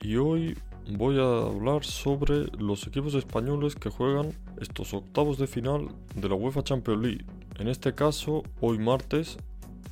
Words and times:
Y 0.00 0.14
hoy 0.16 0.56
voy 0.96 1.18
a 1.18 1.48
hablar 1.48 1.84
sobre 1.84 2.46
los 2.56 2.86
equipos 2.86 3.14
españoles 3.14 3.74
que 3.74 3.90
juegan 3.90 4.32
estos 4.60 4.94
octavos 4.94 5.38
de 5.38 5.48
final 5.48 5.88
de 6.14 6.28
la 6.28 6.36
UEFA 6.36 6.62
Champions 6.62 7.02
League. 7.02 7.24
En 7.58 7.66
este 7.66 7.92
caso, 7.96 8.44
hoy 8.60 8.78
martes, 8.78 9.38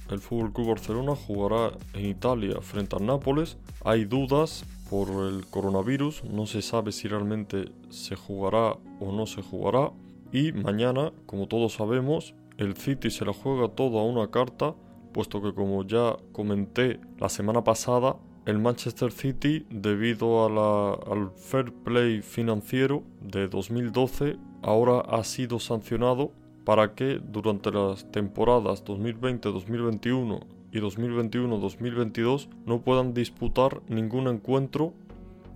el 0.09 0.21
Fútbol 0.21 0.53
Club 0.53 0.69
Barcelona 0.69 1.17
jugará 1.17 1.77
en 1.95 2.07
Italia 2.07 2.61
frente 2.61 2.95
al 2.95 3.05
Nápoles. 3.05 3.59
Hay 3.85 4.05
dudas 4.05 4.65
por 4.89 5.09
el 5.09 5.45
coronavirus, 5.47 6.23
no 6.23 6.47
se 6.47 6.63
sabe 6.63 6.93
si 6.93 7.09
realmente 7.09 7.73
se 7.91 8.15
jugará 8.15 8.77
o 9.01 9.11
no 9.11 9.27
se 9.27 9.43
jugará. 9.43 9.91
Y 10.31 10.53
mañana, 10.53 11.13
como 11.27 11.49
todos 11.49 11.73
sabemos, 11.73 12.33
el 12.59 12.77
City 12.77 13.11
se 13.11 13.25
la 13.25 13.33
juega 13.33 13.67
todo 13.69 13.99
a 13.99 14.05
una 14.05 14.31
carta, 14.31 14.77
puesto 15.13 15.43
que 15.43 15.53
como 15.53 15.85
ya 15.85 16.17
comenté 16.31 17.01
la 17.19 17.29
semana 17.29 17.65
pasada, 17.65 18.17
el 18.47 18.61
Manchester 18.61 19.11
City, 19.11 19.67
debido 19.71 20.47
al 20.47 21.31
fair 21.37 21.73
play 21.73 22.23
financiero 22.23 23.03
de 23.21 23.49
2012, 23.49 24.37
ahora 24.63 25.01
ha 25.01 25.25
sido 25.25 25.59
sancionado 25.59 26.33
para 26.65 26.95
que 26.95 27.21
durante 27.23 27.73
las 27.73 28.11
temporadas 28.13 28.85
2020-2021 28.85 30.45
y 30.73 30.79
2021-2022 30.79 32.49
no 32.67 32.81
puedan 32.83 33.15
disputar 33.15 33.83
ningún 33.89 34.29
encuentro, 34.29 34.95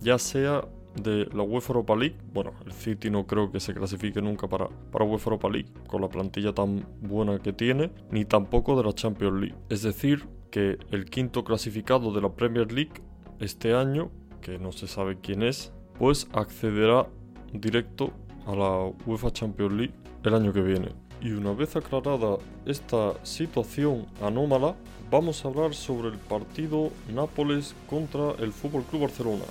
ya 0.01 0.17
sea 0.17 0.65
de 0.95 1.27
la 1.33 1.43
UEFA 1.43 1.73
Europa 1.73 1.95
League. 1.95 2.15
Bueno, 2.33 2.51
el 2.65 2.71
City 2.73 3.09
no 3.09 3.25
creo 3.25 3.51
que 3.51 3.59
se 3.59 3.73
clasifique 3.73 4.21
nunca 4.21 4.47
para, 4.47 4.67
para 4.91 5.05
UEFA 5.05 5.31
Europa 5.31 5.49
League 5.49 5.69
con 5.87 6.01
la 6.01 6.09
plantilla 6.09 6.53
tan 6.53 6.85
buena 7.01 7.39
que 7.39 7.53
tiene, 7.53 7.91
ni 8.11 8.25
tampoco 8.25 8.75
de 8.75 8.83
la 8.83 8.93
Champions 8.93 9.39
League. 9.39 9.55
Es 9.69 9.81
decir, 9.83 10.27
que 10.51 10.77
el 10.91 11.05
quinto 11.05 11.43
clasificado 11.43 12.11
de 12.11 12.21
la 12.21 12.29
Premier 12.29 12.71
League 12.71 12.93
este 13.39 13.73
año, 13.73 14.11
que 14.41 14.59
no 14.59 14.71
se 14.71 14.87
sabe 14.87 15.17
quién 15.21 15.43
es, 15.43 15.71
pues 15.97 16.27
accederá 16.33 17.07
directo 17.53 18.11
a 18.45 18.55
la 18.55 18.91
UEFA 19.05 19.31
Champions 19.31 19.73
League 19.73 19.93
el 20.23 20.33
año 20.33 20.53
que 20.53 20.61
viene. 20.61 20.89
Y 21.21 21.31
una 21.31 21.53
vez 21.53 21.75
aclarada 21.75 22.37
esta 22.65 23.13
situación 23.23 24.07
anómala, 24.21 24.75
vamos 25.11 25.43
a 25.43 25.47
hablar 25.47 25.73
sobre 25.73 26.09
el 26.09 26.17
partido 26.17 26.89
Nápoles 27.13 27.75
contra 27.87 28.31
el 28.39 28.51
Fútbol 28.51 28.83
Club 28.83 29.03
Barcelona. 29.03 29.43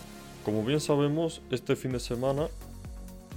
Como 0.45 0.65
bien 0.65 0.81
sabemos, 0.81 1.43
este 1.51 1.77
fin 1.77 1.93
de 1.93 2.01
semana 2.01 2.49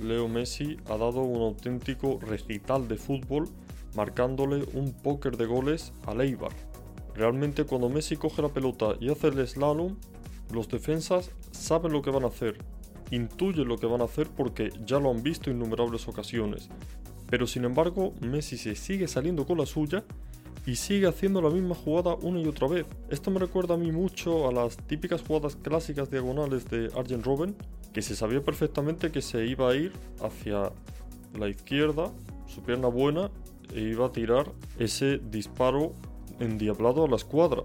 Leo 0.02 0.28
Messi 0.28 0.78
ha 0.86 0.98
dado 0.98 1.22
un 1.22 1.42
auténtico 1.42 2.20
recital 2.22 2.88
de 2.88 2.98
fútbol 2.98 3.50
marcándole 3.96 4.66
un 4.74 4.94
póker 4.94 5.38
de 5.38 5.46
goles 5.46 5.94
a 6.08 6.14
Eibar, 6.24 6.52
Realmente 7.16 7.66
cuando 7.66 7.90
Messi 7.90 8.16
coge 8.16 8.42
la 8.42 8.50
pelota 8.50 8.96
y 9.00 9.12
hace 9.12 9.28
el 9.28 9.48
slalom, 9.48 9.98
los 10.52 10.68
defensas 10.68 11.30
saben 11.52 11.92
lo 11.92 12.02
que 12.02 12.10
van 12.10 12.24
a 12.24 12.28
hacer, 12.28 12.58
intuyen 13.12 13.68
lo 13.68 13.78
que 13.78 13.86
van 13.86 14.02
a 14.02 14.06
hacer 14.06 14.30
porque 14.30 14.72
ya 14.86 15.00
lo 15.00 15.12
han 15.12 15.22
visto 15.22 15.52
en 15.52 15.58
innumerables 15.58 16.08
ocasiones. 16.08 16.70
Pero 17.30 17.46
sin 17.46 17.66
embargo, 17.66 18.14
Messi 18.22 18.58
se 18.58 18.76
sigue 18.76 19.08
saliendo 19.08 19.46
con 19.46 19.60
la 19.60 19.66
suya 19.66 20.04
y 20.66 20.76
sigue 20.76 21.08
haciendo 21.08 21.42
la 21.42 21.50
misma 21.50 21.76
jugada 21.76 22.16
una 22.16 22.40
y 22.40 22.48
otra 22.48 22.68
vez. 22.68 22.86
Esto 23.10 23.32
me 23.32 23.40
recuerda 23.40 23.76
a 23.76 23.78
mí 23.78 23.92
mucho 23.92 24.48
a 24.48 24.52
las 24.52 24.78
típicas 24.78 25.22
jugadas 25.22 25.56
clásicas 25.56 26.10
diagonales 26.10 26.70
de 26.70 26.90
Arjen 26.96 27.24
Robben, 27.24 27.56
que 27.92 28.02
se 28.02 28.16
sabía 28.16 28.42
perfectamente 28.42 29.12
que 29.12 29.22
se 29.22 29.46
iba 29.46 29.70
a 29.70 29.76
ir 29.76 29.92
hacia 30.22 30.72
la 31.38 31.50
izquierda, 31.50 32.12
su 32.48 32.62
pierna 32.62 32.88
buena, 32.88 33.30
e 33.74 33.82
iba 33.82 34.06
a 34.06 34.12
tirar 34.12 34.52
ese 34.78 35.20
disparo 35.20 35.94
endiablado 36.40 37.06
a 37.06 37.08
la 37.08 37.16
escuadra. 37.16 37.64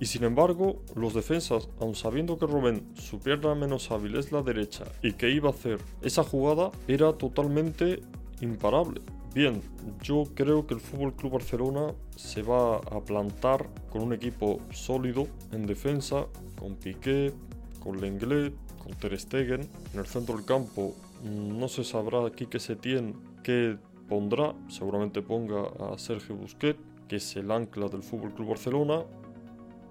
Y 0.00 0.06
sin 0.06 0.24
embargo, 0.24 0.82
los 0.96 1.14
defensas, 1.14 1.68
aun 1.80 1.94
sabiendo 1.94 2.36
que 2.36 2.46
Robben, 2.46 2.92
su 2.94 3.20
pierna 3.20 3.54
menos 3.54 3.90
hábil 3.92 4.16
es 4.16 4.32
la 4.32 4.42
derecha 4.42 4.84
y 5.00 5.12
que 5.12 5.30
iba 5.30 5.48
a 5.48 5.52
hacer 5.52 5.78
esa 6.00 6.24
jugada, 6.24 6.72
era 6.88 7.12
totalmente 7.12 8.00
imparable. 8.42 9.00
Bien, 9.34 9.62
yo 10.02 10.24
creo 10.34 10.66
que 10.66 10.74
el 10.74 10.80
Fútbol 10.80 11.14
Club 11.14 11.32
Barcelona 11.32 11.94
se 12.16 12.42
va 12.42 12.76
a 12.76 13.00
plantar 13.00 13.68
con 13.90 14.02
un 14.02 14.12
equipo 14.12 14.60
sólido 14.70 15.26
en 15.52 15.66
defensa, 15.66 16.26
con 16.58 16.74
Piqué, 16.74 17.32
con 17.80 18.00
Lenglet, 18.00 18.52
con 18.82 18.92
Ter 18.94 19.18
Stegen. 19.18 19.62
En 19.94 20.00
el 20.00 20.06
centro 20.06 20.36
del 20.36 20.44
campo 20.44 20.94
no 21.24 21.68
se 21.68 21.82
sabrá 21.82 22.26
aquí 22.26 22.46
que 22.46 22.60
se 22.60 22.76
tiene 22.76 23.14
que 23.42 23.78
pondrá, 24.08 24.54
seguramente 24.68 25.22
ponga 25.22 25.62
a 25.80 25.96
Sergio 25.96 26.36
Busquets 26.36 26.92
que 27.12 27.16
es 27.16 27.36
el 27.36 27.50
ancla 27.50 27.88
del 27.88 28.02
Fútbol 28.02 28.32
Club 28.32 28.48
Barcelona. 28.48 29.02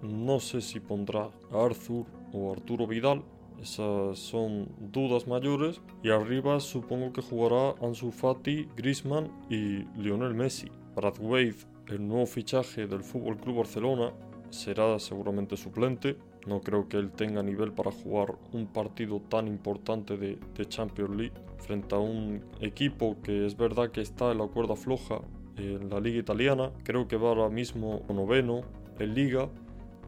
No 0.01 0.39
sé 0.39 0.59
si 0.59 0.79
pondrá 0.79 1.29
a 1.51 1.65
Arthur 1.65 2.07
o 2.33 2.51
Arturo 2.51 2.87
Vidal, 2.87 3.21
esas 3.61 4.17
son 4.17 4.69
dudas 4.79 5.27
mayores. 5.27 5.81
Y 6.03 6.09
arriba 6.09 6.59
supongo 6.59 7.13
que 7.13 7.21
jugará 7.21 7.75
Ansu 7.81 8.11
Fati, 8.11 8.67
Griezmann 8.75 9.29
y 9.49 9.85
Lionel 9.99 10.33
Messi. 10.33 10.69
Brad 10.95 11.19
Wade, 11.19 11.55
el 11.87 12.07
nuevo 12.07 12.25
fichaje 12.25 12.87
del 12.87 13.03
Fútbol 13.03 13.37
Club 13.37 13.57
Barcelona, 13.57 14.11
será 14.49 14.97
seguramente 14.99 15.55
suplente. 15.57 16.17
No 16.47 16.61
creo 16.61 16.89
que 16.89 16.97
él 16.97 17.11
tenga 17.11 17.43
nivel 17.43 17.71
para 17.71 17.91
jugar 17.91 18.35
un 18.51 18.65
partido 18.65 19.21
tan 19.21 19.47
importante 19.47 20.17
de, 20.17 20.39
de 20.55 20.65
Champions 20.65 21.15
League 21.15 21.33
frente 21.59 21.95
a 21.95 21.99
un 21.99 22.43
equipo 22.59 23.17
que 23.21 23.45
es 23.45 23.55
verdad 23.55 23.91
que 23.91 24.01
está 24.01 24.31
en 24.31 24.39
la 24.39 24.47
cuerda 24.47 24.75
floja 24.75 25.21
en 25.57 25.89
la 25.89 25.99
liga 25.99 26.19
italiana. 26.19 26.71
Creo 26.83 27.07
que 27.07 27.17
va 27.17 27.29
ahora 27.29 27.49
mismo 27.49 28.03
noveno 28.09 28.61
en 28.99 29.13
liga. 29.13 29.49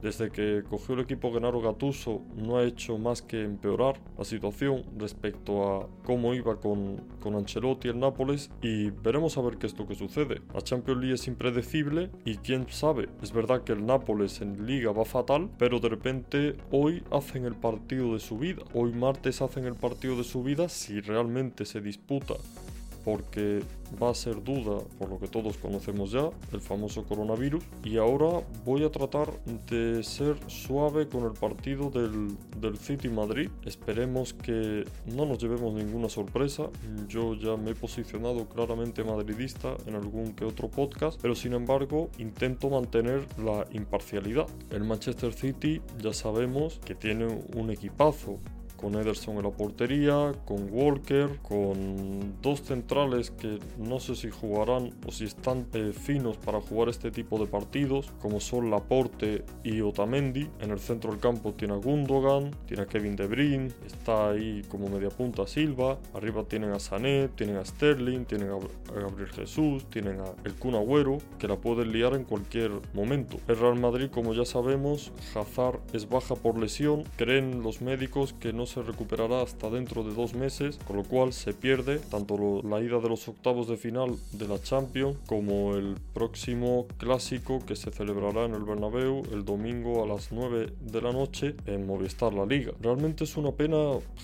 Desde 0.03 0.31
que 0.31 0.63
cogió 0.69 0.95
el 0.95 0.99
equipo 0.99 1.31
Gennaro 1.31 1.61
Gattuso 1.61 2.23
no 2.35 2.57
ha 2.57 2.65
hecho 2.65 2.97
más 2.97 3.21
que 3.21 3.41
empeorar 3.41 4.01
la 4.17 4.25
situación 4.25 4.83
respecto 4.97 5.63
a 5.63 5.87
cómo 6.03 6.33
iba 6.33 6.59
con, 6.59 6.97
con 7.21 7.35
Ancelotti 7.35 7.87
el 7.87 8.01
Nápoles 8.01 8.51
y 8.61 8.89
veremos 8.89 9.37
a 9.37 9.41
ver 9.41 9.55
qué 9.55 9.67
es 9.67 9.77
lo 9.79 9.87
que 9.87 9.95
sucede. 9.95 10.41
La 10.53 10.61
Champions 10.61 10.99
League 10.99 11.15
es 11.15 11.25
impredecible 11.29 12.11
y 12.25 12.35
quién 12.35 12.67
sabe, 12.69 13.07
es 13.21 13.31
verdad 13.31 13.63
que 13.63 13.71
el 13.71 13.85
Nápoles 13.85 14.41
en 14.41 14.65
liga 14.65 14.91
va 14.91 15.05
fatal, 15.05 15.49
pero 15.57 15.79
de 15.79 15.87
repente 15.87 16.57
hoy 16.69 17.01
hacen 17.09 17.45
el 17.45 17.55
partido 17.55 18.13
de 18.13 18.19
su 18.19 18.37
vida. 18.37 18.61
Hoy 18.73 18.91
martes 18.91 19.41
hacen 19.41 19.63
el 19.63 19.75
partido 19.75 20.17
de 20.17 20.25
su 20.25 20.43
vida 20.43 20.67
si 20.67 20.99
realmente 20.99 21.63
se 21.63 21.79
disputa 21.79 22.33
porque 23.03 23.61
va 24.01 24.09
a 24.09 24.13
ser 24.13 24.43
duda, 24.43 24.83
por 24.97 25.09
lo 25.09 25.19
que 25.19 25.27
todos 25.27 25.57
conocemos 25.57 26.11
ya, 26.11 26.29
el 26.51 26.61
famoso 26.61 27.03
coronavirus. 27.03 27.63
Y 27.83 27.97
ahora 27.97 28.41
voy 28.65 28.83
a 28.83 28.91
tratar 28.91 29.31
de 29.69 30.03
ser 30.03 30.37
suave 30.47 31.07
con 31.07 31.23
el 31.25 31.33
partido 31.33 31.89
del, 31.89 32.35
del 32.59 32.77
City 32.77 33.09
Madrid. 33.09 33.49
Esperemos 33.65 34.33
que 34.33 34.85
no 35.05 35.25
nos 35.25 35.39
llevemos 35.39 35.73
ninguna 35.73 36.09
sorpresa. 36.09 36.69
Yo 37.07 37.35
ya 37.35 37.57
me 37.57 37.71
he 37.71 37.75
posicionado 37.75 38.47
claramente 38.47 39.03
madridista 39.03 39.75
en 39.85 39.95
algún 39.95 40.33
que 40.33 40.45
otro 40.45 40.69
podcast, 40.69 41.19
pero 41.21 41.35
sin 41.35 41.53
embargo 41.53 42.09
intento 42.17 42.69
mantener 42.69 43.25
la 43.37 43.65
imparcialidad. 43.71 44.47
El 44.71 44.83
Manchester 44.83 45.33
City 45.33 45.81
ya 46.01 46.13
sabemos 46.13 46.79
que 46.85 46.95
tiene 46.95 47.25
un 47.55 47.69
equipazo 47.69 48.39
con 48.83 48.95
Ederson 48.95 49.37
en 49.37 49.43
la 49.43 49.49
portería, 49.49 50.33
con 50.43 50.67
Walker, 50.69 51.39
con 51.41 52.35
dos 52.41 52.63
centrales 52.63 53.31
que 53.31 53.57
no 53.77 54.01
sé 54.01 54.13
si 54.13 54.29
jugarán 54.29 54.91
o 55.07 55.11
si 55.13 55.23
están 55.23 55.67
eh, 55.71 55.93
finos 55.93 56.35
para 56.35 56.59
jugar 56.59 56.89
este 56.89 57.09
tipo 57.09 57.39
de 57.39 57.47
partidos, 57.47 58.11
como 58.21 58.41
son 58.41 58.69
Laporte 58.69 59.45
y 59.63 59.79
Otamendi. 59.79 60.49
En 60.59 60.71
el 60.71 60.79
centro 60.79 61.11
del 61.11 61.21
campo 61.21 61.53
tiene 61.53 61.75
a 61.75 61.77
Gundogan, 61.77 62.51
tiene 62.65 62.83
a 62.83 62.85
Kevin 62.85 63.15
De 63.15 63.25
Bruyne, 63.25 63.71
está 63.87 64.31
ahí 64.31 64.63
como 64.67 64.89
media 64.89 65.09
punta 65.09 65.47
Silva, 65.47 65.97
arriba 66.13 66.43
tienen 66.43 66.71
a 66.71 66.79
Sané, 66.79 67.29
tienen 67.29 67.55
a 67.55 67.63
Sterling, 67.63 68.25
tienen 68.25 68.49
a 68.49 68.57
Gabriel 68.93 69.31
Jesús, 69.31 69.85
tienen 69.89 70.19
a 70.19 70.25
El 70.43 70.55
Kun 70.55 70.75
Agüero, 70.75 71.19
que 71.39 71.47
la 71.47 71.55
pueden 71.55 71.93
liar 71.93 72.15
en 72.15 72.25
cualquier 72.25 72.71
momento. 72.93 73.37
El 73.47 73.57
Real 73.57 73.79
Madrid, 73.79 74.09
como 74.11 74.33
ya 74.33 74.43
sabemos, 74.43 75.13
Hazard 75.33 75.79
es 75.93 76.09
baja 76.09 76.35
por 76.35 76.59
lesión, 76.59 77.05
creen 77.15 77.63
los 77.63 77.81
médicos 77.81 78.33
que 78.33 78.51
no 78.51 78.65
se 78.65 78.72
recuperará 78.81 79.41
hasta 79.41 79.69
dentro 79.69 80.03
de 80.03 80.13
dos 80.13 80.33
meses, 80.33 80.79
con 80.87 80.95
lo 80.97 81.03
cual 81.03 81.33
se 81.33 81.53
pierde 81.53 81.99
tanto 81.99 82.61
la 82.63 82.81
ida 82.81 82.99
de 82.99 83.09
los 83.09 83.27
octavos 83.27 83.67
de 83.67 83.77
final 83.77 84.15
de 84.31 84.47
la 84.47 84.61
Champions 84.61 85.17
como 85.27 85.75
el 85.75 85.95
próximo 86.13 86.87
clásico 86.97 87.59
que 87.65 87.75
se 87.75 87.91
celebrará 87.91 88.45
en 88.45 88.55
el 88.55 88.63
Bernabéu 88.63 89.23
el 89.31 89.45
domingo 89.45 90.03
a 90.03 90.07
las 90.07 90.31
9 90.31 90.73
de 90.79 91.01
la 91.01 91.11
noche 91.11 91.55
en 91.65 91.85
Movistar 91.85 92.33
La 92.33 92.45
Liga. 92.45 92.73
Realmente 92.81 93.23
es 93.25 93.37
una 93.37 93.51
pena 93.51 93.77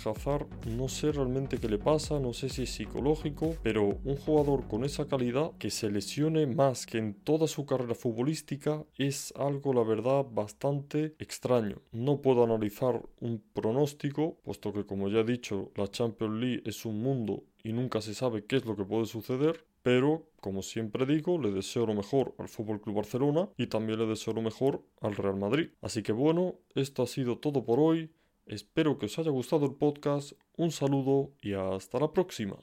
Hazard, 0.03 0.47
no 0.65 0.87
sé 0.87 1.11
realmente 1.11 1.57
qué 1.57 1.67
le 1.67 1.77
pasa, 1.77 2.19
no 2.19 2.33
sé 2.33 2.49
si 2.49 2.63
es 2.63 2.69
psicológico, 2.71 3.55
pero 3.61 3.97
un 4.03 4.15
jugador 4.15 4.67
con 4.67 4.83
esa 4.83 5.07
calidad 5.07 5.51
que 5.59 5.69
se 5.69 5.91
lesione 5.91 6.47
más 6.47 6.85
que 6.85 6.97
en 6.97 7.13
toda 7.13 7.47
su 7.47 7.65
carrera 7.65 7.95
futbolística 7.95 8.83
es 8.97 9.33
algo 9.35 9.73
la 9.73 9.83
verdad 9.83 10.25
bastante 10.29 11.15
extraño. 11.19 11.81
No 11.91 12.21
puedo 12.21 12.43
analizar 12.43 13.01
un 13.19 13.43
pronóstico, 13.53 14.28
puesto 14.43 14.73
que 14.73 14.85
como 14.85 15.09
ya 15.09 15.19
he 15.19 15.23
dicho, 15.23 15.71
la 15.75 15.87
Champions 15.87 16.41
League 16.41 16.63
es 16.65 16.85
un 16.85 17.01
mundo 17.01 17.43
y 17.63 17.73
nunca 17.73 18.01
se 18.01 18.13
sabe 18.13 18.45
qué 18.45 18.57
es 18.57 18.65
lo 18.65 18.75
que 18.75 18.85
puede 18.85 19.05
suceder, 19.05 19.65
pero 19.81 20.27
como 20.39 20.61
siempre 20.61 21.05
digo, 21.05 21.37
le 21.37 21.51
deseo 21.51 21.85
lo 21.85 21.93
mejor 21.93 22.35
al 22.37 22.47
Fútbol 22.47 22.81
Club 22.81 22.97
Barcelona 22.97 23.49
y 23.57 23.67
también 23.67 23.99
le 23.99 24.05
deseo 24.05 24.33
lo 24.33 24.41
mejor 24.41 24.83
al 25.01 25.15
Real 25.15 25.37
Madrid. 25.37 25.69
Así 25.81 26.03
que 26.03 26.11
bueno, 26.11 26.55
esto 26.75 27.03
ha 27.03 27.07
sido 27.07 27.37
todo 27.37 27.63
por 27.63 27.79
hoy. 27.79 28.11
Espero 28.45 28.97
que 28.97 29.05
os 29.05 29.19
haya 29.19 29.31
gustado 29.31 29.65
el 29.65 29.75
podcast. 29.75 30.33
Un 30.57 30.71
saludo 30.71 31.31
y 31.41 31.53
hasta 31.53 31.99
la 31.99 32.11
próxima. 32.11 32.57